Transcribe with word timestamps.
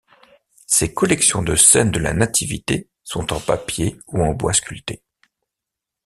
Ces 0.65 0.95
collections 0.95 1.43
de 1.43 1.55
scènes 1.55 1.91
de 1.91 1.99
la 1.99 2.11
nativité 2.13 2.89
sont 3.03 3.31
en 3.33 3.39
papier 3.39 3.99
ou 4.07 4.23
en 4.23 4.33
bois 4.33 4.51
sculpté. 4.51 5.03